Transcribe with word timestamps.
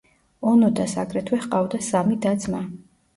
ონოდას 0.51 0.95
აგრეთვე 1.01 1.39
ჰყავდა 1.43 1.81
სამი 1.89 2.17
და-ძმა. 2.25 2.63